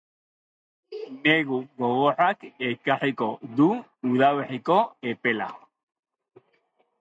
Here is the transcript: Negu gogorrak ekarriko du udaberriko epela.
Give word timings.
Negu 1.25 1.59
gogorrak 1.81 2.47
ekarriko 2.69 3.29
du 3.61 3.69
udaberriko 4.13 4.79
epela. 5.13 5.51